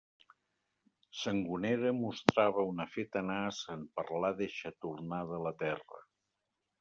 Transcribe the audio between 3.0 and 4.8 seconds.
tenaç en parlar d'eixa